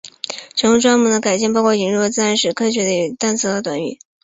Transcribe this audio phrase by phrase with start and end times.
[0.55, 3.99] 其中专门的改进包括引入与自然史和科学有关的单词和短语。